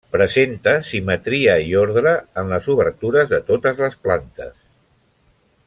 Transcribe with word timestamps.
Presenta 0.13 0.71
simetria 0.91 1.57
i 1.65 1.75
ordre 1.81 2.13
en 2.43 2.49
les 2.53 2.71
obertures 2.77 3.29
de 3.35 3.41
totes 3.53 3.85
les 3.85 3.99
plantes. 4.07 4.53